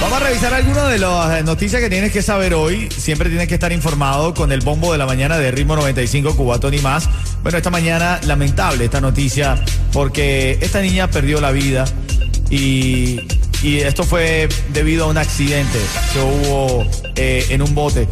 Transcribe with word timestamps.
Vamos 0.00 0.20
a 0.20 0.24
revisar 0.26 0.52
algunas 0.52 0.90
de 0.90 0.98
las 0.98 1.40
eh, 1.40 1.42
noticias 1.42 1.80
que 1.80 1.88
tienes 1.88 2.12
que 2.12 2.20
saber 2.20 2.54
hoy. 2.54 2.88
Siempre 2.90 3.28
tienes 3.28 3.48
que 3.48 3.54
estar 3.54 3.72
informado 3.72 4.34
con 4.34 4.52
el 4.52 4.60
bombo 4.60 4.92
de 4.92 4.98
la 4.98 5.06
mañana 5.06 5.38
de 5.38 5.50
Ritmo 5.50 5.76
95, 5.76 6.36
Cubatón 6.36 6.74
y 6.74 6.78
más. 6.78 7.08
Bueno, 7.42 7.56
esta 7.56 7.70
mañana 7.70 8.20
lamentable 8.24 8.84
esta 8.84 9.00
noticia 9.00 9.62
porque 9.92 10.58
esta 10.60 10.80
niña 10.82 11.10
perdió 11.10 11.40
la 11.40 11.52
vida 11.52 11.84
y, 12.50 13.20
esto 13.62 14.04
fue 14.04 14.46
debido 14.74 15.06
a 15.06 15.08
un 15.08 15.16
accidente 15.16 15.78
que 16.12 16.20
hubo 16.20 16.86
eh, 17.16 17.46
en 17.48 17.62
un 17.62 17.74
bote. 17.74 18.06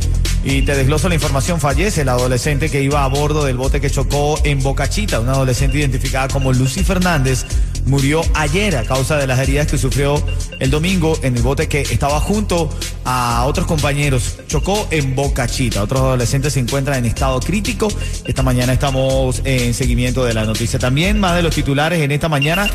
Y 0.45 0.63
te 0.63 0.75
desgloso 0.75 1.11
la 1.11 1.15
información, 1.15 1.61
fallece 1.61 2.01
el 2.01 2.09
adolescente 2.09 2.71
que 2.71 2.83
iba 2.83 3.05
a 3.05 3.07
bordo 3.09 3.45
del 3.45 3.59
bote 3.59 3.81
que 3.81 3.91
chocó 3.91 4.41
en 4.45 4.63
Bocachita, 4.63 5.21
una 5.21 5.33
adolescente 5.33 5.79
identificada 5.79 6.29
como 6.29 6.53
Lucy 6.53 6.83
Fernández, 6.83 7.45
murió 7.87 8.23
ayer 8.35 8.77
a 8.77 8.85
causa 8.85 9.17
de 9.17 9.27
las 9.27 9.39
heridas 9.39 9.67
que 9.67 9.79
sufrió 9.79 10.23
el 10.59 10.71
domingo 10.71 11.19
en 11.23 11.37
el 11.37 11.43
bote 11.43 11.69
que 11.69 11.81
estaba 11.83 12.21
junto 12.21 12.71
a 13.05 13.45
otros 13.47 13.67
compañeros. 13.67 14.39
Chocó 14.47 14.87
en 14.91 15.15
Bocachita. 15.15 15.83
Otros 15.83 16.01
adolescentes 16.01 16.53
se 16.53 16.61
encuentran 16.61 16.99
en 16.99 17.07
estado 17.07 17.41
crítico. 17.41 17.89
Esta 18.25 18.43
mañana 18.43 18.73
estamos 18.73 19.43
en 19.45 19.75
seguimiento 19.75 20.25
de 20.25 20.35
la 20.35 20.45
noticia. 20.45 20.79
También 20.79 21.19
más 21.19 21.37
de 21.37 21.43
los 21.43 21.55
titulares 21.55 22.01
en 22.01 22.13
esta 22.13 22.29
mañana. 22.29 22.69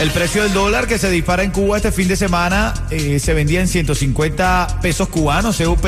El 0.00 0.10
precio 0.10 0.42
del 0.42 0.52
dólar 0.52 0.88
que 0.88 0.98
se 0.98 1.08
dispara 1.08 1.44
en 1.44 1.52
Cuba 1.52 1.76
este 1.76 1.92
fin 1.92 2.08
de 2.08 2.16
semana 2.16 2.74
eh, 2.90 3.20
se 3.20 3.32
vendía 3.32 3.60
en 3.60 3.68
150 3.68 4.80
pesos 4.82 5.08
cubanos, 5.08 5.56
CUP, 5.58 5.86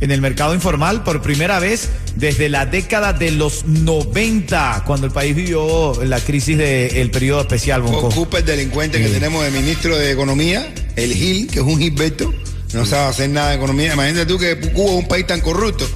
en 0.00 0.10
el 0.10 0.20
mercado 0.20 0.54
informal 0.54 1.04
por 1.04 1.22
primera 1.22 1.58
vez 1.58 1.88
desde 2.16 2.48
la 2.48 2.66
década 2.66 3.12
de 3.12 3.30
los 3.30 3.64
90, 3.64 4.84
cuando 4.86 5.06
el 5.06 5.12
país 5.12 5.34
vivió 5.34 5.92
la 6.04 6.20
crisis 6.20 6.58
del 6.58 7.10
periodo 7.10 7.42
especial. 7.42 7.82
Bonco. 7.82 8.08
Ocupa 8.08 8.38
el 8.38 8.44
delincuente 8.44 9.00
que 9.00 9.08
tenemos 9.08 9.44
de 9.44 9.50
ministro 9.50 9.96
de 9.96 10.10
Economía, 10.10 10.72
el 10.96 11.12
Gil, 11.12 11.46
que 11.48 11.60
es 11.60 11.64
un 11.64 11.78
Gilberto, 11.78 12.32
no 12.72 12.84
sabe 12.84 13.08
hacer 13.08 13.30
nada 13.30 13.50
de 13.50 13.56
economía. 13.56 13.92
Imagínate 13.94 14.26
tú 14.26 14.38
que 14.38 14.58
Cuba 14.58 14.90
es 14.90 14.98
un 14.98 15.08
país 15.08 15.26
tan 15.26 15.40
corrupto 15.40 15.86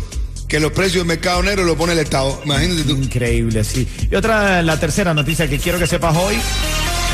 que 0.48 0.58
los 0.58 0.72
precios 0.72 1.02
del 1.02 1.06
mercado 1.06 1.42
negro 1.42 1.64
lo 1.64 1.76
pone 1.76 1.92
el 1.92 1.98
Estado. 2.00 2.40
Imagínate 2.44 2.82
tú. 2.82 2.96
Increíble, 2.96 3.62
sí. 3.64 3.86
Y 4.10 4.14
otra, 4.14 4.62
la 4.62 4.78
tercera 4.80 5.14
noticia 5.14 5.48
que 5.48 5.58
quiero 5.58 5.78
que 5.78 5.86
sepas 5.86 6.16
hoy. 6.16 6.36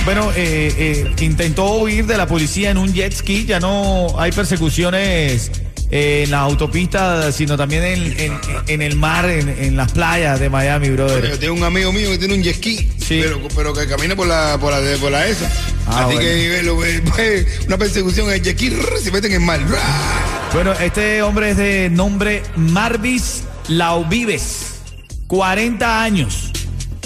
Bueno, 0.04 0.30
eh, 0.36 0.72
eh, 0.78 1.14
intentó 1.24 1.74
huir 1.74 2.06
de 2.06 2.16
la 2.16 2.26
policía 2.26 2.70
en 2.70 2.78
un 2.78 2.92
jet 2.94 3.12
ski. 3.12 3.44
Ya 3.44 3.60
no 3.60 4.18
hay 4.18 4.32
persecuciones 4.32 5.50
en 5.90 6.30
la 6.30 6.40
autopista, 6.40 7.30
sino 7.32 7.56
también 7.56 7.84
en, 7.84 8.20
en- 8.20 8.38
en 8.66 8.82
el 8.82 8.96
mar, 8.96 9.28
en, 9.30 9.48
en 9.48 9.76
las 9.76 9.92
playas 9.92 10.40
de 10.40 10.50
Miami, 10.50 10.90
brother. 10.90 11.28
Yo 11.30 11.38
tengo 11.38 11.54
un 11.54 11.62
amigo 11.64 11.92
mío 11.92 12.10
que 12.10 12.18
tiene 12.18 12.34
un 12.34 12.42
jet 12.42 12.56
ski, 12.56 12.90
Sí. 12.98 13.20
pero, 13.22 13.40
pero 13.54 13.72
que 13.72 13.86
camina 13.86 14.16
por 14.16 14.26
la, 14.26 14.58
por 14.60 14.72
la, 14.72 14.96
por 14.98 15.12
la 15.12 15.26
esa. 15.26 15.50
Ah, 15.86 16.04
Así 16.06 16.14
bueno. 16.16 16.20
que 16.20 16.62
lo- 16.64 17.66
una 17.66 17.78
persecución 17.78 18.28
en 18.28 18.34
el 18.34 18.42
jet 18.42 18.56
ski, 18.56 18.72
se 19.02 19.10
meten 19.12 19.32
en 19.32 19.44
mar. 19.44 19.60
Bueno, 20.52 20.72
este 20.72 21.22
hombre 21.22 21.50
es 21.50 21.56
de 21.56 21.88
nombre 21.90 22.42
Marvis 22.56 23.44
Lauvives, 23.68 24.74
40 25.28 26.02
años. 26.02 26.50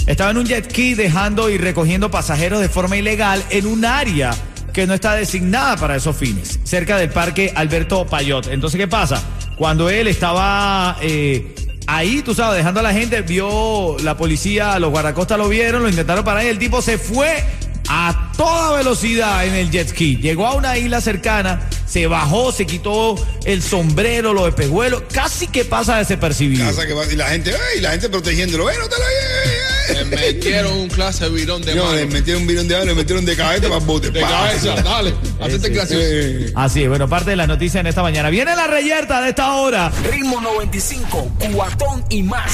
Estaba 0.06 0.30
en 0.30 0.38
un 0.38 0.46
jet 0.46 0.70
ski 0.70 0.94
dejando 0.94 1.50
y 1.50 1.58
recogiendo 1.58 2.10
pasajeros 2.10 2.60
de 2.60 2.68
forma 2.68 2.96
ilegal 2.96 3.44
en 3.50 3.66
un 3.66 3.84
área 3.84 4.30
que 4.72 4.86
no 4.86 4.94
está 4.94 5.14
designada 5.14 5.76
para 5.76 5.96
esos 5.96 6.16
fines, 6.16 6.58
cerca 6.64 6.96
del 6.96 7.10
parque 7.10 7.52
Alberto 7.54 8.06
Payot. 8.06 8.46
Entonces, 8.48 8.78
¿qué 8.78 8.88
pasa? 8.88 9.22
Cuando 9.56 9.90
él 9.90 10.08
estaba 10.08 10.96
eh, 11.02 11.54
ahí, 11.86 12.22
tú 12.22 12.34
sabes, 12.34 12.58
dejando 12.58 12.80
a 12.80 12.82
la 12.82 12.92
gente, 12.92 13.20
vio 13.22 13.96
la 14.02 14.16
policía, 14.16 14.78
los 14.78 14.90
guardacostas 14.90 15.36
lo 15.38 15.48
vieron, 15.48 15.82
lo 15.82 15.88
intentaron 15.88 16.24
parar 16.24 16.44
y 16.44 16.48
el 16.48 16.58
tipo 16.58 16.80
se 16.82 16.96
fue 16.98 17.44
a 17.92 18.32
toda 18.36 18.76
velocidad 18.76 19.44
en 19.44 19.54
el 19.54 19.70
jet 19.70 19.88
ski. 19.88 20.16
Llegó 20.16 20.46
a 20.46 20.54
una 20.54 20.78
isla 20.78 21.00
cercana, 21.00 21.68
se 21.86 22.06
bajó, 22.06 22.52
se 22.52 22.64
quitó 22.64 23.16
el 23.44 23.62
sombrero, 23.62 24.32
los 24.32 24.48
espejuelos, 24.48 25.02
casi 25.12 25.48
que 25.48 25.64
pasa 25.64 25.96
desapercibido. 25.98 26.64
Casa 26.66 26.86
que 26.86 26.92
va- 26.94 27.04
y 27.12 27.16
la 27.16 27.28
gente, 27.28 27.52
y 27.76 27.80
la 27.80 27.90
gente 27.90 28.08
protegiéndolo. 28.08 28.70
¡Eh, 28.70 28.74
no 28.78 28.88
te 28.88 28.94
lo 28.96 29.04
Le 29.92 30.04
metieron 30.04 30.72
un 30.78 30.88
clase 30.88 31.24
de 31.24 31.30
virón 31.30 31.62
de 31.62 31.74
No, 31.74 31.84
mano. 31.84 31.96
le 31.96 32.06
metieron 32.06 32.42
un 32.42 32.48
virón 32.48 32.68
de 32.68 32.74
agua, 32.74 32.86
le 32.86 32.94
metieron 32.94 33.24
de 33.24 33.36
cabeza 33.36 33.62
para 33.68 33.78
el 33.80 33.84
bote. 33.86 34.10
De 34.10 34.20
Pa. 34.20 34.28
cabeza, 34.28 34.74
dale. 34.82 35.14
Hacete 35.40 35.68
gracioso. 35.70 36.52
Así 36.54 36.82
es, 36.82 36.88
bueno, 36.88 37.08
parte 37.08 37.30
de 37.30 37.36
la 37.36 37.46
noticia 37.46 37.80
en 37.80 37.86
esta 37.86 38.02
mañana. 38.02 38.30
Viene 38.30 38.54
la 38.56 38.66
reyerta 38.66 39.20
de 39.22 39.30
esta 39.30 39.54
hora. 39.54 39.90
Ritmo 40.10 40.40
95, 40.40 41.30
cuatón 41.54 42.04
y 42.10 42.22
más. 42.22 42.52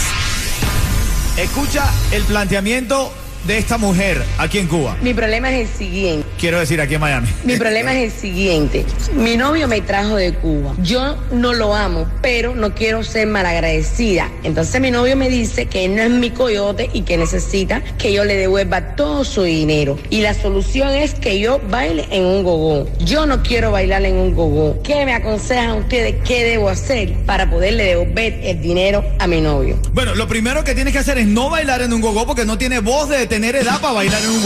Escucha 1.36 1.84
el 2.12 2.22
planteamiento 2.24 3.12
de 3.46 3.58
esta 3.58 3.78
mujer 3.78 4.22
aquí 4.38 4.58
en 4.58 4.66
Cuba. 4.66 4.96
Mi 5.00 5.14
problema 5.14 5.50
es 5.50 5.68
el 5.68 5.76
siguiente. 5.76 6.26
Quiero 6.38 6.58
decir 6.58 6.80
aquí 6.80 6.94
en 6.94 7.00
Miami. 7.00 7.28
Mi 7.44 7.56
problema 7.58 7.94
es 7.94 8.12
el 8.12 8.20
siguiente. 8.20 8.84
Mi 9.14 9.36
novio 9.36 9.68
me 9.68 9.80
trajo 9.80 10.16
de 10.16 10.34
Cuba. 10.34 10.74
Yo 10.82 11.16
no 11.30 11.54
lo 11.54 11.74
amo, 11.74 12.08
pero 12.22 12.54
no 12.54 12.74
quiero 12.74 13.04
ser 13.04 13.28
malagradecida. 13.28 14.30
Entonces 14.42 14.80
mi 14.80 14.90
novio 14.90 15.16
me 15.16 15.28
dice 15.28 15.66
que 15.66 15.84
él 15.84 15.94
no 15.94 16.02
es 16.02 16.10
mi 16.10 16.30
coyote 16.30 16.90
y 16.92 17.02
que 17.02 17.16
necesita 17.16 17.82
que 17.98 18.12
yo 18.12 18.24
le 18.24 18.36
devuelva 18.36 18.96
todo 18.96 19.24
su 19.24 19.42
dinero. 19.42 19.98
Y 20.10 20.22
la 20.22 20.34
solución 20.34 20.90
es 20.90 21.14
que 21.14 21.38
yo 21.38 21.60
baile 21.70 22.06
en 22.10 22.24
un 22.24 22.42
gogó. 22.42 22.88
Yo 23.04 23.26
no 23.26 23.42
quiero 23.42 23.70
bailar 23.70 24.04
en 24.04 24.16
un 24.16 24.34
gogó. 24.34 24.82
¿Qué 24.82 25.04
me 25.04 25.14
aconsejan 25.14 25.78
ustedes 25.78 26.16
qué 26.24 26.44
debo 26.44 26.68
hacer 26.68 27.14
para 27.26 27.48
poderle 27.48 27.84
devolver 27.84 28.40
el 28.42 28.60
dinero 28.60 29.04
a 29.18 29.26
mi 29.26 29.40
novio? 29.40 29.78
Bueno, 29.92 30.14
lo 30.14 30.26
primero 30.26 30.64
que 30.64 30.74
tienes 30.74 30.92
que 30.92 30.98
hacer 30.98 31.18
es 31.18 31.26
no 31.26 31.48
bailar 31.50 31.82
en 31.82 31.92
un 31.92 32.00
gogó 32.00 32.26
porque 32.26 32.44
no 32.44 32.58
tiene 32.58 32.80
voz 32.80 33.08
de 33.08 33.18
tener 33.36 33.54
edad 33.56 33.78
para 33.82 33.92
bailar 33.92 34.22
en 34.22 34.30
un 34.30 34.42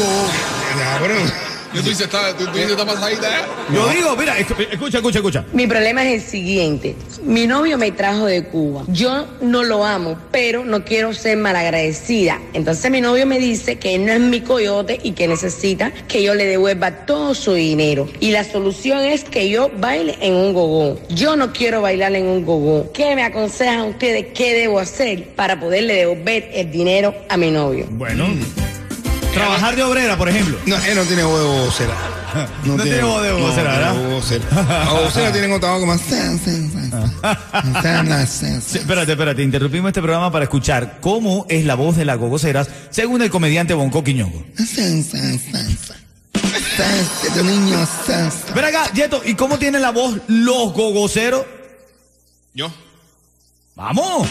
cabrón. 0.77 1.33
Yo 1.73 1.81
tú 1.85 1.91
dices, 1.91 2.07
está, 2.07 2.37
tú, 2.37 2.47
tú 2.47 2.53
dices, 2.55 2.73
está 2.73 2.85
pasadita, 2.85 3.29
¿eh? 3.29 3.43
Yo 3.73 3.89
digo, 3.91 4.17
mira, 4.17 4.37
escu- 4.37 4.67
escucha, 4.73 4.99
escucha, 4.99 5.19
escucha. 5.21 5.45
Mi 5.53 5.69
problema 5.69 6.03
es 6.05 6.21
el 6.25 6.29
siguiente. 6.29 6.97
Mi 7.23 7.47
novio 7.47 7.79
me 7.79 7.93
trajo 7.93 8.27
de 8.27 8.43
Cuba. 8.43 8.83
Yo 8.89 9.29
no 9.41 9.63
lo 9.63 9.85
amo, 9.85 10.19
pero 10.33 10.65
no 10.65 10.85
quiero 10.85 11.15
ser 11.15 11.37
malagradecida. 11.37 12.41
Entonces 12.55 12.91
mi 12.91 13.01
novio 13.01 13.25
me 13.25 13.39
dice 13.39 13.79
que 13.79 13.95
él 13.95 14.05
no 14.05 14.11
es 14.13 14.19
mi 14.19 14.41
coyote 14.41 14.99
y 15.01 15.13
que 15.13 15.29
necesita 15.29 15.93
que 16.09 16.25
yo 16.25 16.35
le 16.35 16.47
devuelva 16.47 17.07
todo 17.07 17.37
su 17.37 17.53
dinero. 17.55 18.09
Y 18.19 18.33
la 18.33 18.43
solución 18.43 18.99
es 19.05 19.23
que 19.23 19.49
yo 19.49 19.71
baile 19.79 20.19
en 20.21 20.35
un 20.35 20.53
gogó. 20.53 20.99
Yo 21.11 21.37
no 21.37 21.53
quiero 21.53 21.83
bailar 21.83 22.17
en 22.17 22.27
un 22.27 22.45
gogó. 22.45 22.91
¿Qué 22.93 23.15
me 23.15 23.23
aconsejan 23.23 23.83
ustedes 23.83 24.27
qué 24.35 24.55
debo 24.55 24.81
hacer 24.81 25.29
para 25.37 25.61
poderle 25.61 25.95
devolver 25.95 26.51
el 26.53 26.73
dinero 26.73 27.15
a 27.29 27.37
mi 27.37 27.53
novio? 27.53 27.87
Bueno, 27.91 28.27
trabajar 29.33 29.77
de 29.77 29.83
obrera, 29.83 30.17
por 30.17 30.29
ejemplo. 30.29 30.59
No, 30.67 30.77
él 30.77 30.97
no 30.97 31.03
tiene 31.05 31.23
voz 31.23 31.41
de 31.41 31.47
vocera. 31.47 31.95
No 32.65 32.77
tiene 32.81 33.03
voz 33.03 33.23
de 33.25 33.33
vocera, 33.33 33.63
no, 33.65 33.79
¿verdad? 33.79 33.93
tiene 33.93 34.09
voz 34.09 34.25
de 34.25 35.05
vocera. 35.05 35.33
Tienen 35.33 35.53
otra 35.53 35.71
voz 35.73 35.81
como... 35.81 35.95
Espérate, 38.77 39.13
espérate, 39.13 39.43
interrumpimos 39.43 39.89
este 39.89 40.01
programa 40.01 40.31
para 40.31 40.45
escuchar 40.45 40.99
cómo 41.01 41.45
es 41.49 41.65
la 41.65 41.75
voz 41.75 41.97
de 41.97 42.05
las 42.05 42.19
gogoceras 42.19 42.69
según 42.91 43.23
el 43.23 43.31
comediante 43.31 43.75
Bonco 43.75 44.05
Quiñongo. 44.05 44.45
este 47.27 47.43
niño. 47.43 47.87
Ven 48.55 48.65
acá, 48.65 48.93
Yeto, 48.93 49.23
¿y 49.25 49.35
cómo 49.35 49.59
tienen 49.59 49.83
la 49.83 49.91
voz 49.91 50.19
los 50.29 50.73
gogoceros? 50.73 51.45
Yo. 52.55 52.71
Vamos, 53.75 54.29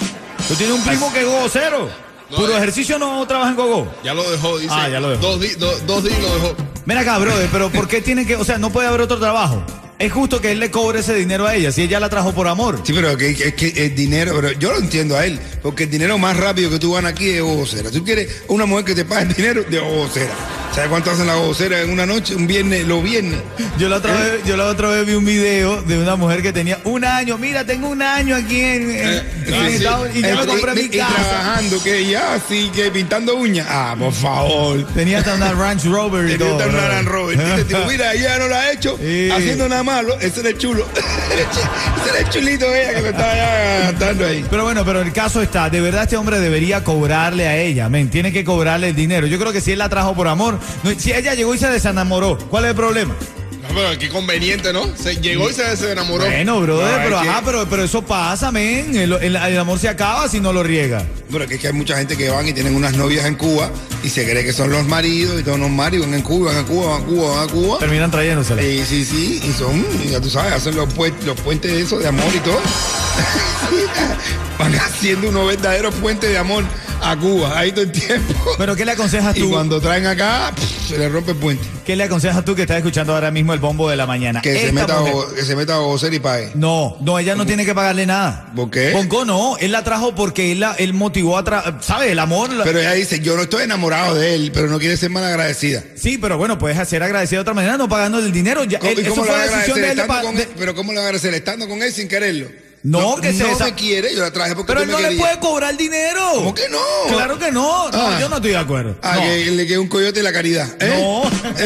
tú 0.48 0.56
tienes 0.56 0.76
un 0.76 0.84
primo 0.84 1.12
que 1.12 1.20
es 1.20 1.26
gogocero. 1.26 2.09
No, 2.30 2.38
Puro 2.38 2.54
eh. 2.54 2.58
ejercicio 2.58 3.00
no 3.00 3.26
trabaja 3.28 3.52
en 3.52 3.56
gogo. 3.56 3.92
Ya 4.04 4.14
lo 4.14 4.30
dejó, 4.30 4.58
dice. 4.60 4.74
Ah, 4.76 4.88
ya 4.90 5.00
lo 5.00 5.10
dejó. 5.10 5.22
Dos, 5.22 5.40
di- 5.42 5.56
do- 5.56 5.80
dos 5.88 6.04
días 6.04 6.20
lo 6.22 6.34
dejó. 6.36 6.56
Ven 6.86 6.98
acá, 6.98 7.18
brother, 7.18 7.50
pero 7.52 7.70
¿por 7.72 7.88
qué 7.88 8.02
tiene 8.02 8.26
que, 8.26 8.36
o 8.36 8.44
sea, 8.44 8.58
no 8.58 8.70
puede 8.72 8.88
haber 8.88 9.02
otro 9.02 9.20
trabajo? 9.20 9.64
Es 10.00 10.14
justo 10.14 10.40
que 10.40 10.52
él 10.54 10.60
le 10.60 10.72
cobre 10.72 11.00
ese 11.02 11.14
dinero 11.14 11.46
a 11.46 11.56
ella, 11.56 11.72
si 11.74 11.82
ella 11.82 12.00
la 12.00 12.10
trajo 12.10 12.32
por 12.34 12.48
amor. 12.48 12.80
Sí, 12.86 12.94
pero 12.94 13.18
que, 13.18 13.32
es 13.32 13.54
que 13.54 13.68
el 13.86 13.96
dinero, 13.96 14.32
pero 14.36 14.52
yo 14.54 14.72
lo 14.72 14.78
entiendo 14.80 15.18
a 15.18 15.26
él, 15.26 15.38
porque 15.62 15.84
el 15.84 15.90
dinero 15.92 16.18
más 16.18 16.38
rápido 16.38 16.70
que 16.70 16.80
tú 16.80 16.94
ganas 16.94 17.12
aquí 17.12 17.30
es 17.30 17.42
vocera. 17.42 17.92
Tú 17.92 18.04
quieres 18.06 18.44
una 18.48 18.66
mujer 18.66 18.86
que 18.86 18.96
te 18.96 19.04
pague 19.06 19.24
el 19.24 19.34
dinero 19.34 19.64
de 19.70 19.80
vocera. 19.80 20.34
¿Sabes 20.74 20.90
cuánto 20.92 21.12
hacen 21.12 21.28
la 21.28 21.36
gocera 21.36 21.82
en 21.82 21.90
una 21.90 22.06
noche? 22.06 22.36
Un 22.36 22.48
viernes, 22.48 22.86
los 22.86 23.04
viernes. 23.04 23.40
Yo 23.78 23.90
la 23.90 23.98
otra 23.98 24.14
vez, 24.14 24.44
yo 24.46 24.56
la 24.56 24.68
otra 24.68 24.88
vez 24.90 25.06
vi 25.06 25.14
un 25.14 25.26
video 25.26 25.82
de 25.82 25.98
una 25.98 26.16
mujer 26.16 26.42
que 26.42 26.54
tenía 26.54 26.80
un 26.86 27.04
año. 27.04 27.38
Mira, 27.38 27.66
tengo 27.66 27.90
un 27.90 28.02
año 28.02 28.36
aquí 28.36 28.62
en, 28.62 28.90
en- 28.92 28.98
Eh, 29.10 29.24
en 29.48 29.54
sí. 29.70 29.76
Estados- 29.78 30.10
y 30.16 30.22
ya 30.22 30.36
me 30.36 30.44
Eh, 30.44 30.46
compré 30.46 30.74
mi 30.76 30.82
y 30.82 30.90
casa. 30.90 31.14
trabajando, 31.16 31.84
que 31.84 32.06
ya, 32.06 32.34
así 32.36 32.70
que 32.74 32.92
pintando 32.92 33.36
uñas. 33.36 33.68
Ah, 33.70 33.96
por 33.98 34.14
favor. 34.14 34.86
Tenía 34.94 35.18
hasta 35.20 35.34
una 35.36 35.52
Ranch 35.54 35.84
Rover 35.86 36.26
y 36.30 36.38
Tenía 36.38 36.54
todo. 36.58 36.66
un 36.68 36.72
bro. 36.72 36.88
Land 36.88 37.08
Rover. 37.08 37.38
Dice, 37.38 37.64
tipo, 37.66 37.80
mira, 37.90 38.14
ella 38.14 38.38
no 38.38 38.48
la 38.48 38.60
ha 38.62 38.72
hecho 38.72 38.98
Sí. 39.02 39.30
haciendo 39.32 39.68
nada 39.68 39.84
malo. 39.84 40.18
Ese 40.22 40.40
era 40.42 40.50
el 40.50 40.58
chulo. 40.58 40.86
ese 40.94 42.10
era 42.10 42.20
el 42.20 42.30
chulito 42.30 42.74
ella 42.74 42.94
que 42.94 43.02
lo 43.02 43.10
estaba 43.10 43.36
ya 43.36 43.80
gastando 43.92 44.26
ahí. 44.28 44.46
Pero 44.50 44.64
bueno, 44.64 44.86
pero 44.86 45.02
el 45.02 45.12
caso 45.12 45.42
está, 45.42 45.70
de 45.70 45.82
verdad 45.82 46.04
este 46.04 46.16
hombre 46.16 46.40
debería 46.40 46.84
cobrarle 46.84 47.48
a 47.48 47.58
ella, 47.58 47.90
men, 47.90 48.10
tiene 48.10 48.32
que 48.32 48.44
cobrarle 48.46 48.90
el 48.90 48.96
dinero. 48.96 49.28
Yo 49.28 49.40
creo 49.40 49.52
que 49.52 49.62
si 49.62 49.72
él 49.72 49.80
la 49.80 49.90
trajo 49.90 50.14
por 50.16 50.28
amor, 50.28 50.59
no- 50.84 51.00
si 51.00 51.12
ella 51.12 51.34
llegó 51.36 51.54
y 51.54 51.58
se 51.58 51.68
desenamoró, 51.68 52.38
¿cuál 52.50 52.66
es 52.66 52.70
el 52.72 52.76
problema? 52.76 53.16
No, 53.62 53.76
pero 53.76 54.00
qué 54.00 54.10
conveniente, 54.10 54.74
¿no? 54.74 54.82
Se 54.98 55.18
llegó 55.18 55.48
y 55.48 55.54
se, 55.54 55.78
se 55.78 55.92
enamoró. 55.92 56.26
Bueno, 56.26 56.60
brother, 56.62 56.98
No, 56.98 57.04
pero 57.04 57.22
que- 57.22 57.46
pero, 57.46 57.70
pero 57.70 57.84
eso 57.84 58.02
pasa, 58.02 58.52
men, 58.52 58.96
el, 58.96 59.14
el- 59.14 59.36
el 59.36 59.60
amor 59.60 59.78
se 59.78 59.88
acaba 59.88 60.28
si 60.28 60.40
no 60.40 60.52
lo 60.52 60.64
riega. 60.64 61.06
Pero 61.32 61.44
es 61.44 61.60
que 61.60 61.68
hay 61.68 61.74
mucha 61.74 61.96
gente 61.96 62.18
que 62.18 62.32
van 62.32 62.48
y 62.48 62.54
tienen 62.54 62.76
unas 62.76 62.94
novias 62.94 63.28
en 63.28 63.36
Cuba 63.36 63.70
y 64.04 64.10
se 64.10 64.24
cree 64.28 64.44
que 64.44 64.54
son 64.54 64.72
los 64.72 64.88
maridos 64.88 65.40
y 65.40 65.44
todos 65.44 65.60
los 65.60 65.70
maridos 65.70 66.08
van 66.08 66.16
en 66.16 66.22
Cuba, 66.24 66.52
van 66.52 66.64
a 66.64 66.68
Cuba, 66.68 66.90
van 66.96 67.02
a 67.04 67.06
Cuba, 67.06 67.36
van 67.36 67.48
a 67.48 67.52
Cuba. 67.52 67.78
Terminan 67.78 68.10
trayéndosela. 68.10 68.60
Sí, 68.60 68.84
sí, 68.88 69.06
sí, 69.06 69.42
y 69.48 69.52
son, 69.54 69.86
ya 70.10 70.20
tú 70.20 70.32
sabes, 70.32 70.52
hacen 70.54 70.76
los, 70.76 70.90
puen- 70.96 71.14
los 71.28 71.40
puentes 71.40 71.72
de 71.72 71.82
eso, 71.82 72.00
de 72.00 72.08
amor 72.08 72.26
y 72.36 72.40
todo. 72.40 72.60
Van 74.58 74.74
haciendo 74.76 75.30
unos 75.30 75.48
verdaderos 75.48 75.94
puentes 75.96 76.30
de 76.30 76.38
amor 76.38 76.64
a 77.02 77.16
Cuba, 77.18 77.58
ahí 77.58 77.72
todo 77.72 77.84
el 77.84 77.92
tiempo. 77.92 78.34
Pero 78.58 78.76
¿qué 78.76 78.86
le 78.86 78.92
aconsejas 78.92 79.36
Y 79.38 79.42
tú? 79.42 79.50
cuando 79.52 79.80
traen 79.80 80.06
acá, 80.06 80.52
pff, 80.56 80.90
se 80.90 80.98
le 80.98 81.10
rompe 81.10 81.32
el 81.32 81.38
puente. 81.38 81.64
¿Qué 81.86 81.96
le 81.96 82.04
aconsejas 82.04 82.44
tú 82.46 82.56
que 82.56 82.62
estás 82.64 82.78
escuchando 82.78 83.14
ahora 83.14 83.32
mismo 83.32 83.54
el 83.54 83.60
bombo 83.60 83.90
de 83.90 83.96
la 83.96 84.06
mañana? 84.06 84.42
Que 84.42 84.60
se 84.60 84.72
meta, 84.72 85.00
mujer- 85.00 85.36
que 85.36 85.44
se 85.44 85.56
meta 85.56 85.76
a 85.76 85.80
gocer 85.80 86.14
y 86.14 86.20
pague. 86.20 86.52
No, 86.56 86.98
no, 87.02 87.18
ella 87.18 87.36
no 87.36 87.46
tiene 87.46 87.66
que 87.66 87.74
pagarle 87.74 88.06
nada. 88.06 88.52
¿Por 88.56 88.70
qué? 88.70 88.92
Bonco 88.92 89.26
no, 89.26 89.58
él 89.58 89.72
la 89.72 89.84
trajo 89.84 90.14
porque 90.14 90.52
él, 90.52 90.60
la, 90.60 90.74
él 90.74 90.94
motivó 90.94 91.38
a 91.38 91.44
tra 91.44 91.78
¿sabes? 91.82 92.12
El 92.12 92.20
amor. 92.20 92.52
la- 92.54 92.64
Pero 92.64 92.80
ella 92.80 92.94
dice, 92.94 93.20
yo 93.20 93.36
no 93.36 93.44
estoy 93.44 93.64
enamorado 93.64 94.16
de 94.16 94.36
él, 94.36 94.52
pero 94.54 94.68
no 94.68 94.78
quiere 94.80 94.98
ser 94.98 95.10
mal 95.10 95.24
agradecida. 95.24 95.84
Sí, 95.96 96.18
pero 96.18 96.38
bueno, 96.38 96.60
puedes 96.60 96.88
ser 96.88 97.02
agradecido 97.02 97.40
de 97.40 97.42
otra 97.42 97.54
manera, 97.54 97.78
no 97.78 97.90
pagando 97.90 98.20
el 98.20 98.32
dinero. 98.32 98.64
Ya, 98.66 98.80
¿Cómo- 98.80 98.92
él- 98.92 99.00
y 99.00 99.02
eso 99.04 99.16
fue 99.16 99.28
va 99.30 99.42
a 99.42 99.46
decisión 99.48 99.82
de 99.82 99.92
él. 99.92 100.02
pa- 100.06 100.22
él? 100.22 100.48
Pero 100.58 100.76
¿cómo 100.76 100.92
le 100.92 100.98
va 101.00 101.06
a 101.06 101.08
agradecer 101.08 101.34
estando 101.34 101.68
con 101.68 101.82
él 101.82 101.92
sin 101.92 102.08
quererlo? 102.08 102.48
No, 102.84 103.18
que 103.18 103.34
se 103.34 103.44
no 103.44 103.50
desa- 103.50 103.66
me 103.66 103.74
quiere, 103.74 104.16
yo 104.16 104.22
la 104.22 104.32
traje 104.32 104.56
porque 104.56 104.68
Pero 104.72 104.82
él 104.82 104.88
me 104.88 104.94
no 104.94 105.00
le 105.00 105.10
querías. 105.10 105.22
puede 105.28 105.40
cobrar 105.40 105.76
dinero. 105.76 106.32
¿Cómo 106.36 106.54
que 106.54 106.70
no? 106.70 106.80
Claro 107.10 107.38
que 107.38 107.52
no. 107.52 107.90
No, 107.92 107.98
Ah. 108.08 108.18
yo 108.20 108.30
no 108.30 108.38
estoy 108.38 108.52
de 108.52 108.58
acuerdo. 108.58 108.96
Ah, 109.02 109.16
No. 109.16 109.22
que 109.22 109.52
le 109.52 109.68
queda 109.68 109.80
un 109.82 109.90
coyote 109.90 110.22
y 110.22 110.24
la 110.24 110.32
caridad. 110.32 110.68
¿eh? 110.80 110.98
No. 111.02 111.24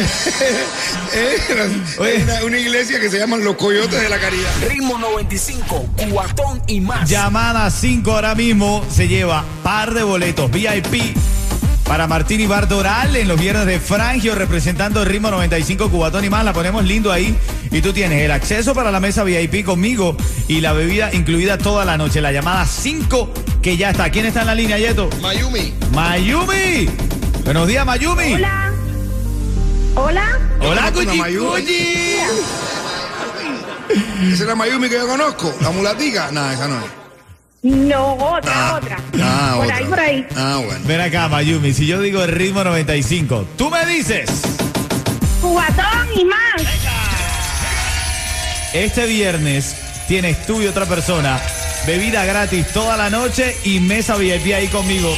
Eh. 1.15 1.37
Hay 2.01 2.21
una, 2.23 2.43
una 2.45 2.57
iglesia 2.57 2.99
que 2.99 3.09
se 3.09 3.19
llama 3.19 3.37
Los 3.37 3.55
Coyotes 3.55 4.01
de 4.01 4.09
la 4.09 4.19
Caridad. 4.19 4.49
Ritmo 4.67 4.97
95, 4.97 5.87
cuatón 6.11 6.61
y 6.67 6.81
más. 6.81 7.07
Llamada 7.09 7.69
5 7.69 8.11
ahora 8.11 8.33
mismo 8.35 8.83
se 8.91 9.07
lleva 9.07 9.45
par 9.63 9.93
de 9.93 10.01
boletos 10.03 10.49
VIP 10.49 11.15
para 11.85 12.07
Martín 12.07 12.39
y 12.41 12.47
Bardoral 12.47 13.15
en 13.15 13.27
los 13.27 13.39
viernes 13.39 13.65
de 13.67 13.79
Frangio 13.79 14.33
representando 14.35 15.01
el 15.01 15.07
ritmo 15.07 15.29
95 15.29 15.91
Cubatón 15.91 16.23
y 16.25 16.29
más. 16.29 16.43
La 16.45 16.53
ponemos 16.53 16.83
lindo 16.83 17.11
ahí. 17.11 17.35
Y 17.73 17.81
tú 17.81 17.91
tienes 17.91 18.21
el 18.21 18.29
acceso 18.29 18.75
para 18.75 18.91
la 18.91 18.99
mesa 18.99 19.23
VIP 19.23 19.65
conmigo 19.65 20.15
y 20.47 20.61
la 20.61 20.73
bebida 20.73 21.11
incluida 21.11 21.57
toda 21.57 21.83
la 21.85 21.97
noche. 21.97 22.21
La 22.21 22.31
llamada 22.31 22.67
5 22.67 23.33
que 23.63 23.77
ya 23.77 23.89
está. 23.89 24.11
¿Quién 24.11 24.27
está 24.27 24.41
en 24.41 24.47
la 24.47 24.55
línea, 24.55 24.77
Yeto? 24.77 25.09
Mayumi. 25.21 25.73
Mayumi. 25.91 26.87
Buenos 27.43 27.67
días, 27.67 27.83
Mayumi. 27.83 28.33
Hola. 28.35 28.71
Hola. 29.95 30.39
Hola, 30.61 30.91
Cuchi. 30.91 31.19
Esa 34.21 34.43
es 34.43 34.47
la 34.47 34.55
Mayumi 34.55 34.87
que 34.87 34.95
yo 34.95 35.07
conozco, 35.07 35.53
la 35.59 35.71
mulatica. 35.71 36.29
No, 36.31 36.51
esa 36.51 36.67
no 36.67 36.77
es. 36.77 36.85
No, 37.63 38.13
otra, 38.13 38.75
otra. 38.75 38.97
Ah, 39.19 39.53
por 39.55 39.65
otra. 39.65 39.77
ahí, 39.77 39.85
por 39.85 39.99
ahí. 39.99 40.27
Ah, 40.35 40.61
bueno. 40.63 40.79
Ven 40.85 41.01
acá, 41.01 41.27
Mayumi. 41.27 41.73
Si 41.73 41.87
yo 41.87 42.01
digo 42.01 42.23
el 42.23 42.31
ritmo 42.31 42.63
95, 42.63 43.47
tú 43.57 43.71
me 43.71 43.83
dices. 43.87 44.29
Cubatón 45.41 46.07
y 46.15 46.25
más. 46.25 47.02
Este 48.73 49.05
viernes 49.05 49.75
tienes 50.07 50.45
tú 50.45 50.61
y 50.61 50.67
otra 50.67 50.85
persona 50.85 51.39
bebida 51.85 52.25
gratis 52.25 52.67
toda 52.73 52.97
la 52.97 53.09
noche 53.09 53.55
y 53.63 53.79
mesa 53.79 54.15
VIP 54.15 54.53
ahí 54.53 54.67
conmigo. 54.67 55.15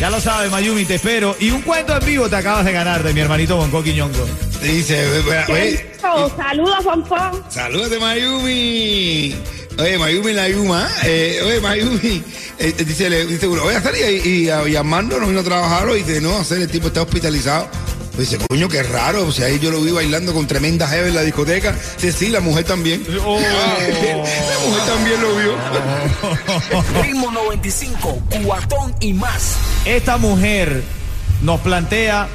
Ya 0.00 0.10
lo 0.10 0.20
sabes, 0.20 0.50
Mayumi, 0.50 0.84
te 0.84 0.96
espero. 0.96 1.36
Y 1.38 1.50
un 1.50 1.62
cuento 1.62 1.96
en 1.96 2.04
vivo 2.04 2.28
te 2.28 2.36
acabas 2.36 2.64
de 2.64 2.72
ganar 2.72 3.02
de 3.02 3.12
mi 3.12 3.20
hermanito 3.20 3.56
Bonco 3.56 3.82
Quiñongo. 3.82 4.26
Dice, 4.60 5.06
oye, 5.06 5.52
oye, 5.52 5.90
Oh, 6.02 6.30
saludos, 6.36 6.84
Pompón. 6.84 7.44
salúdate 7.48 7.98
Mayumi. 7.98 9.34
Oye, 9.78 9.98
Mayumi 9.98 10.32
la 10.32 10.48
Yuma. 10.48 10.88
Eh, 11.04 11.40
oye, 11.46 11.60
Mayumi. 11.60 12.22
eh, 12.58 12.72
dice, 12.84 13.08
le, 13.10 13.26
dice 13.26 13.46
uno, 13.46 13.62
voy 13.62 13.74
a 13.74 13.80
salir 13.82 14.02
y, 14.24 14.28
y, 14.28 14.44
y 14.72 14.76
Armando 14.76 15.18
no 15.20 15.26
vino 15.28 15.40
a 15.40 15.44
trabajar 15.44 15.88
hoy. 15.88 16.02
Dice, 16.02 16.20
no, 16.20 16.38
hacer 16.38 16.58
el 16.60 16.68
tipo 16.68 16.88
está 16.88 17.02
hospitalizado. 17.02 17.68
Pues 18.14 18.30
dice, 18.30 18.44
coño, 18.48 18.68
qué 18.68 18.82
raro. 18.82 19.26
O 19.26 19.32
sea, 19.32 19.46
ahí 19.46 19.58
yo 19.58 19.70
lo 19.70 19.80
vi 19.80 19.90
bailando 19.90 20.32
con 20.32 20.46
tremenda 20.46 20.86
jeva 20.88 21.08
en 21.08 21.14
la 21.14 21.22
discoteca. 21.22 21.76
Dice, 21.96 22.12
sí, 22.12 22.28
la 22.28 22.40
mujer 22.40 22.64
también. 22.64 23.04
Oh. 23.24 23.40
la 23.40 24.58
mujer 24.66 24.82
también 24.86 25.20
lo 25.20 25.36
vio. 25.36 27.02
Ritmo 27.02 27.30
95, 27.30 28.22
cuatón 28.44 28.94
y 29.00 29.12
más. 29.12 29.56
Esta 29.84 30.16
mujer 30.16 30.82
nos 31.42 31.60
plantea 31.60 32.28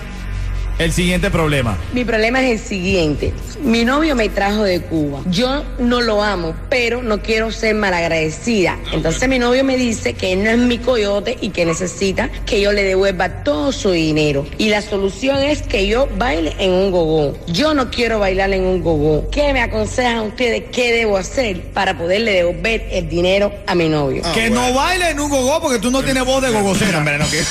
el 0.79 0.93
siguiente 0.93 1.29
problema. 1.29 1.77
Mi 1.93 2.05
problema 2.05 2.41
es 2.41 2.61
el 2.61 2.67
siguiente. 2.67 3.33
Mi 3.61 3.83
novio 3.83 4.15
me 4.15 4.29
trajo 4.29 4.63
de 4.63 4.79
Cuba. 4.79 5.19
Yo 5.25 5.65
no 5.77 5.99
lo 5.99 6.23
amo, 6.23 6.55
pero 6.69 7.03
no 7.03 7.21
quiero 7.21 7.51
ser 7.51 7.75
malagradecida. 7.75 8.79
Entonces 8.93 9.27
mi 9.27 9.39
novio 9.39 9.65
me 9.65 9.75
dice 9.75 10.13
que 10.13 10.33
él 10.33 10.43
no 10.45 10.49
es 10.49 10.57
mi 10.57 10.77
coyote 10.77 11.37
y 11.41 11.49
que 11.49 11.65
necesita 11.65 12.29
que 12.45 12.61
yo 12.61 12.71
le 12.71 12.83
devuelva 12.83 13.43
todo 13.43 13.73
su 13.73 13.91
dinero. 13.91 14.47
Y 14.57 14.69
la 14.69 14.81
solución 14.81 15.39
es 15.39 15.61
que 15.61 15.85
yo 15.85 16.07
baile 16.17 16.55
en 16.59 16.71
un 16.71 16.91
gogó. 16.91 17.37
Yo 17.47 17.73
no 17.73 17.91
quiero 17.91 18.19
bailar 18.19 18.53
en 18.53 18.63
un 18.63 18.81
gogó. 18.81 19.29
¿Qué 19.31 19.51
me 19.51 19.61
aconsejan 19.61 20.19
ustedes 20.19 20.63
qué 20.71 20.93
debo 20.93 21.17
hacer 21.17 21.61
para 21.73 21.97
poderle 21.97 22.31
devolver 22.31 22.87
el 22.91 23.09
dinero 23.09 23.53
a 23.67 23.75
mi 23.75 23.89
novio? 23.89 24.23
que 24.33 24.49
no 24.49 24.73
baile 24.73 25.09
en 25.09 25.19
un 25.19 25.29
gogó 25.29 25.61
porque 25.61 25.79
tú 25.79 25.91
no 25.91 26.01
tienes 26.01 26.23
voz 26.23 26.41
de 26.41 26.49
gogocera. 26.51 26.99
Hombre, 26.99 27.17
no, 27.17 27.29
que... 27.29 27.43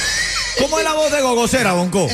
¿Cómo 0.59 0.79
es 0.79 0.85
la 0.85 0.93
voz 0.95 1.11
de 1.13 1.21
gogocera, 1.21 1.73
Bonco? 1.73 2.09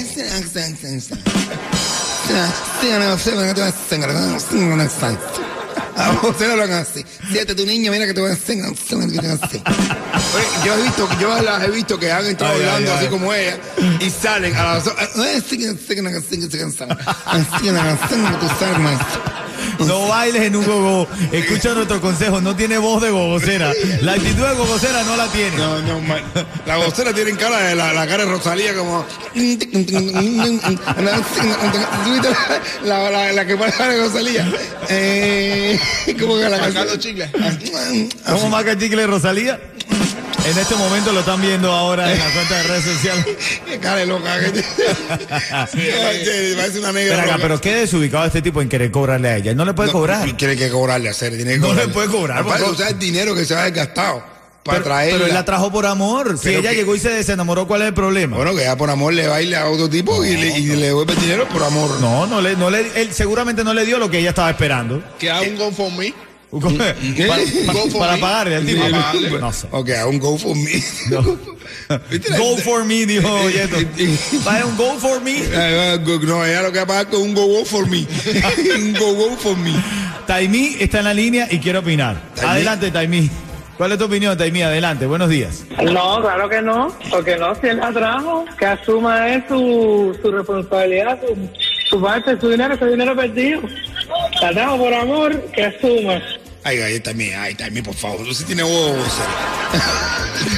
A 5.96 6.10
vos 6.10 6.34
se 6.36 6.48
lo 6.48 6.64
así. 6.64 7.04
Siete 7.30 7.54
tu 7.54 7.64
niño, 7.64 7.92
mira 7.92 8.06
que 8.06 8.14
te 8.14 8.20
voy 8.20 8.30
a 8.30 8.34
hacer. 8.34 8.56
Oye, 10.34 10.44
yo 10.64 10.74
he 10.74 10.82
visto, 10.82 11.08
yo 11.20 11.40
las 11.42 11.62
he 11.62 11.70
visto 11.70 11.98
que 11.98 12.10
han 12.10 12.26
entrado 12.26 12.54
hablando 12.54 12.92
así 12.94 13.06
como 13.06 13.32
ella 13.32 13.58
y 14.00 14.10
salen 14.10 14.56
a 14.56 14.62
las 14.74 14.84
No 19.86 20.08
bailes 20.08 20.42
en 20.42 20.56
un 20.56 20.64
gogó. 20.64 21.08
Escucha 21.32 21.74
nuestro 21.74 22.00
consejo. 22.00 22.40
No 22.40 22.54
tiene 22.56 22.78
voz 22.78 23.02
de 23.02 23.10
gogocera. 23.10 23.72
La 24.02 24.12
actitud 24.12 24.46
de 24.46 24.54
gogocera 24.54 25.02
no 25.04 25.16
la 25.16 25.26
tiene. 25.28 25.56
No, 25.56 25.80
no, 25.82 26.00
man. 26.00 26.22
La 26.66 26.76
vocera 26.78 27.12
tiene 27.12 27.32
cara 27.36 27.58
de 27.60 27.74
la, 27.74 27.92
la 27.92 28.06
cara 28.06 28.24
de 28.24 28.30
Rosalía 28.30 28.74
como. 28.74 29.04
La, 32.84 33.10
la, 33.10 33.32
la 33.32 33.46
que 33.46 33.56
parece 33.56 33.82
de 33.82 34.00
Rosalía. 34.00 34.52
Eh, 34.88 35.78
como 36.20 36.36
que 36.36 36.42
la 36.48 36.58
Marcando 36.58 36.92
canción. 36.92 37.00
chicle. 37.00 37.30
¿Cómo 38.28 38.48
marca 38.50 38.76
chicle 38.78 39.06
Rosalía? 39.06 39.60
En 40.46 40.58
este 40.58 40.74
momento 40.76 41.10
lo 41.12 41.20
están 41.20 41.40
viendo 41.40 41.72
ahora 41.72 42.12
en 42.12 42.18
la 42.18 42.30
cuenta 42.34 42.56
de 42.56 42.62
redes 42.64 42.84
sociales. 42.84 43.26
Qué 43.66 43.78
cara 43.78 43.96
de 43.96 44.06
loca. 44.06 44.38
que 44.40 44.50
tiene. 44.50 44.64
Parece 46.56 46.78
una 46.80 46.92
negra. 46.92 47.14
Pero 47.16 47.22
acá, 47.22 47.32
loca. 47.32 47.38
pero 47.42 47.60
qué 47.60 47.74
desubicado 47.76 48.24
este 48.26 48.42
tipo 48.42 48.60
en 48.60 48.68
querer 48.68 48.90
cobrarle 48.90 49.28
a 49.28 49.36
ella. 49.36 49.54
No 49.54 49.64
le 49.64 49.72
puede 49.74 49.88
No, 49.88 49.92
cobrar. 49.94 50.30
Tiene 50.36 50.56
que 50.56 50.68
cobrarle, 50.70 51.08
hacer. 51.08 51.34
Tiene 51.36 51.52
que 51.54 51.58
No 51.58 51.72
le 51.74 51.88
puede 51.88 52.08
cobrar, 52.08 52.42
o 52.44 52.74
sea, 52.74 52.88
el 52.88 52.98
dinero 52.98 53.34
que 53.34 53.44
se 53.44 53.54
va 53.54 53.64
desgastado 53.64 54.22
para 54.62 54.78
Pero, 54.78 54.84
traerla. 54.84 55.14
pero 55.18 55.26
él 55.28 55.34
la 55.34 55.44
trajo 55.44 55.70
por 55.70 55.86
amor. 55.86 56.38
Si 56.38 56.44
Pero 56.44 56.60
ella 56.60 56.70
que- 56.70 56.76
llegó 56.76 56.94
y 56.94 56.98
se 56.98 57.10
desenamoró, 57.10 57.66
¿cuál 57.66 57.82
es 57.82 57.88
el 57.88 57.94
problema? 57.94 58.36
Bueno, 58.36 58.54
que 58.54 58.62
ya 58.64 58.76
por 58.76 58.88
amor 58.90 59.12
le 59.12 59.26
baile 59.26 59.56
a 59.56 59.66
otro 59.68 59.88
tipo 59.90 60.24
y, 60.24 60.36
le, 60.36 60.58
y 60.58 60.66
le 60.76 60.86
devuelve 60.86 61.12
el 61.14 61.20
dinero 61.20 61.46
por 61.48 61.62
amor. 61.62 62.00
No, 62.00 62.26
no 62.26 62.40
le, 62.40 62.56
no 62.56 62.70
le, 62.70 62.80
él 63.00 63.12
seguramente 63.12 63.62
no 63.64 63.74
le 63.74 63.84
dio 63.84 63.98
lo 63.98 64.10
que 64.10 64.18
ella 64.20 64.30
estaba 64.30 64.50
esperando. 64.50 65.02
Que 65.18 65.30
haga 65.30 65.42
un 65.42 65.56
GoFundMe. 65.56 66.14
Para, 66.60 67.42
Go 67.72 67.90
for 67.90 67.98
para 67.98 68.12
me. 68.14 68.20
pagarle 68.20 68.56
al 68.56 68.66
tipo. 68.66 68.80
Para 68.82 68.92
pagarle. 69.02 69.30
No 69.40 69.52
sé. 69.52 69.66
Ok, 69.70 69.90
a 69.90 70.06
un 70.06 70.18
go 70.18 70.38
for 70.38 70.54
me. 70.56 70.82
No. 71.10 71.38
¿Viste 72.10 72.30
la- 72.30 72.38
Go 72.38 72.56
for 72.58 72.84
me, 72.84 73.04
dijo 73.06 73.50
Yeto. 73.50 73.76
Vaya 74.44 74.64
un 74.66 74.76
go 74.76 74.98
for 74.98 75.20
me. 75.20 75.42
No, 76.24 76.44
ella 76.44 76.62
lo 76.62 76.72
que 76.72 76.78
va 76.78 76.82
a 76.84 76.86
pagar 76.86 77.08
con 77.08 77.22
un 77.22 77.34
go 77.34 77.46
go 77.46 77.64
for 77.64 77.86
me. 77.88 78.06
un 78.76 78.92
go 78.94 79.14
go 79.14 79.36
for 79.36 79.56
me. 79.56 79.72
Taimí 80.26 80.76
está 80.80 80.98
en 81.00 81.04
la 81.04 81.14
línea 81.14 81.46
y 81.50 81.58
quiere 81.58 81.78
opinar. 81.78 82.20
Taimí. 82.34 82.50
Adelante, 82.50 82.90
Taimí. 82.90 83.30
¿Cuál 83.76 83.90
es 83.92 83.98
tu 83.98 84.04
opinión, 84.04 84.38
Taimi? 84.38 84.62
Adelante, 84.62 85.04
buenos 85.04 85.28
días. 85.28 85.64
No, 85.82 86.20
claro 86.22 86.48
que 86.48 86.62
no, 86.62 86.96
porque 87.10 87.36
no, 87.36 87.54
si 87.56 87.66
él 87.66 87.78
la 87.78 87.92
trajo, 87.92 88.44
que 88.56 88.66
asuma 88.66 89.28
es 89.34 89.42
su, 89.48 90.16
su 90.22 90.30
responsabilidad, 90.30 91.18
su, 91.26 91.36
su 91.90 92.00
parte, 92.00 92.38
su 92.40 92.50
dinero, 92.50 92.78
su 92.78 92.86
dinero 92.86 93.16
perdido. 93.16 93.62
La 94.40 94.52
trajo 94.52 94.78
por 94.78 94.94
amor, 94.94 95.40
que 95.52 95.64
asuma. 95.64 96.22
Ay, 96.66 96.78
galleta 96.78 97.12
mía, 97.12 97.42
ay, 97.42 97.54
también, 97.54 97.84
por 97.84 97.94
favor. 97.94 98.34
Sí 98.34 98.44
tienes 98.44 98.64
huevos. 98.64 99.06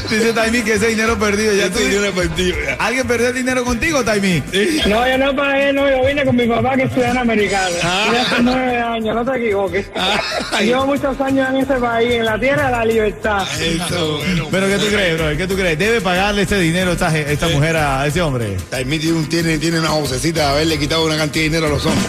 Dice 0.09 0.33
Taimi 0.33 0.63
que 0.63 0.75
ese 0.75 0.87
dinero 0.89 1.19
perdido. 1.19 1.53
Ya 1.55 1.69
tú, 1.69 1.79
tu 1.81 1.85
dinero 1.85 2.13
perdido. 2.13 2.57
ya. 2.65 2.75
¿Alguien 2.75 3.07
perdió 3.09 3.29
el 3.29 3.35
dinero 3.35 3.65
contigo, 3.65 4.05
Taimi? 4.05 4.41
No, 4.87 5.09
yo 5.09 5.19
no 5.19 5.35
pagué, 5.35 5.73
no, 5.73 5.91
yo 5.91 6.07
vine 6.07 6.25
con 6.25 6.37
mi 6.37 6.47
papá 6.47 6.77
que 6.77 6.85
es 6.85 6.93
ciudadano 6.93 7.21
americano. 7.23 7.75
Ah. 7.83 8.05
Tiene 8.05 8.19
hace 8.21 8.43
nueve 8.43 8.79
años, 8.79 9.15
no 9.17 9.33
te 9.33 9.39
equivoques. 9.39 9.87
Ay. 10.53 10.67
Llevo 10.69 10.87
muchos 10.87 11.21
años 11.21 11.49
en 11.51 11.57
ese 11.57 11.75
país, 11.75 12.13
en 12.13 12.25
la 12.25 12.39
tierra 12.39 12.67
de 12.67 12.71
la 12.73 12.85
libertad. 12.85 13.47
Eso, 13.61 14.19
bueno. 14.19 14.49
¿Pero 14.51 14.67
qué 14.69 14.79
tú 14.79 14.87
crees, 14.87 15.19
bro? 15.19 15.37
¿Qué 15.37 15.47
tú 15.49 15.57
crees? 15.57 15.77
¿Debe 15.79 16.01
pagarle 16.01 16.43
ese 16.43 16.59
dinero 16.61 16.93
esta, 16.93 17.17
esta 17.19 17.49
mujer 17.49 17.77
a 17.79 18.07
ese 18.07 18.23
hombre? 18.23 18.57
Tiene, 18.71 19.13
un- 19.13 19.29
tiene, 19.29 19.59
tiene 19.59 19.81
una 19.81 19.91
vocecita 19.91 20.41
de 20.41 20.47
haberle 20.53 20.79
quitado 20.79 21.05
una 21.05 21.17
cantidad 21.17 21.43
de 21.45 21.49
dinero 21.49 21.67
a 21.67 21.71
los 21.71 21.85
hombres. 21.85 22.07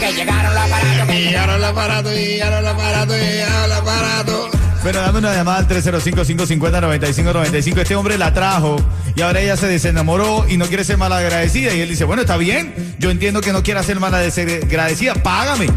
Que 0.00 0.12
llegaron 0.12 0.54
los 0.54 0.62
aparatos. 0.64 1.14
Y 1.14 1.18
llegaron 1.20 1.54
el 1.56 1.64
aparato, 1.64 2.12
y 2.12 2.16
llegaron 2.26 2.58
el 2.58 2.66
aparato, 2.66 3.16
y 3.16 3.20
llegaron 3.20 3.64
el 3.64 3.72
aparato. 3.72 4.50
Pero 4.82 5.00
dame 5.00 5.18
una 5.20 5.32
llamada 5.34 5.58
al 5.58 5.68
305-550-9595. 5.68 7.78
Este 7.80 7.94
hombre 7.96 8.18
la 8.18 8.34
trajo 8.34 8.76
y 9.16 9.22
ahora 9.22 9.40
ella 9.40 9.56
se 9.56 9.66
desenamoró 9.66 10.44
y 10.48 10.58
no 10.58 10.66
quiere 10.66 10.84
ser 10.84 10.98
malagradecida. 10.98 11.72
Y 11.72 11.80
él 11.80 11.88
dice, 11.88 12.04
bueno, 12.04 12.20
está 12.22 12.36
bien. 12.36 12.94
Yo 12.98 13.10
entiendo 13.10 13.40
que 13.40 13.52
no 13.54 13.62
quiera 13.62 13.82
ser 13.82 13.98
malagradecida. 13.98 15.14
Págame. 15.22 15.68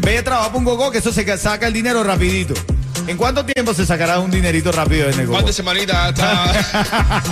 Ve 0.00 0.18
a 0.18 0.24
trabajar 0.24 0.50
un 0.56 0.64
gogo 0.64 0.90
que 0.90 0.98
eso 0.98 1.12
se 1.12 1.24
ca- 1.24 1.38
saca 1.38 1.68
el 1.68 1.72
dinero 1.74 2.02
rapidito. 2.02 2.54
¿En 3.06 3.16
cuánto 3.16 3.44
tiempo 3.44 3.72
se 3.72 3.86
sacará 3.86 4.18
un 4.18 4.32
dinerito 4.32 4.72
rápido 4.72 5.08
en 5.10 5.20
el 5.20 5.26
gogo? 5.26 5.34
¿Cuántas 5.34 5.54
semanitas 5.54 6.08
está? 6.08 6.52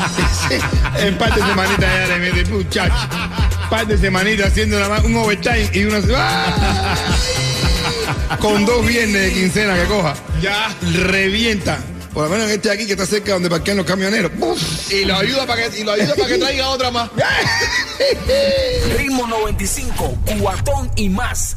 En 1.01 1.19
par 1.19 1.35
de 1.35 1.41
semanitas 1.43 1.81
ya 1.81 2.07
le 2.17 2.19
mete, 2.21 2.45
muchacho. 2.49 2.95
Par 3.71 3.87
de 3.87 3.99
semanitas 3.99 4.49
haciendo 4.49 4.77
una, 4.77 5.01
un 5.01 5.17
overtime 5.17 5.71
y 5.73 5.85
una. 5.85 6.01
¡Ah! 6.17 6.97
Con 8.41 8.65
dos 8.67 8.87
viernes 8.87 9.23
de 9.23 9.33
quincena 9.33 9.75
que 9.75 9.85
coja. 9.85 10.15
Ya. 10.41 10.75
Revienta. 11.07 11.79
Por 12.13 12.25
lo 12.25 12.31
menos 12.31 12.49
este 12.49 12.71
aquí 12.71 12.87
que 12.87 12.93
está 12.93 13.07
cerca 13.07 13.33
donde 13.33 13.51
parquean 13.51 13.77
los 13.77 13.87
camioneros. 13.87 14.31
¡Buf! 14.37 14.93
Y 14.93 15.05
lo 15.05 15.17
ayuda 15.17 15.47
para 15.47 15.69
que, 15.69 15.81
y 15.81 15.85
lo 15.85 15.93
ayuda 15.93 16.15
para 16.15 16.29
que 16.29 16.39
traiga 16.39 16.69
otra 16.69 16.91
más. 16.93 17.11
Ritmo 18.97 19.27
95, 19.27 20.19
cuatón 20.39 20.91
y 20.95 21.09
más. 21.09 21.57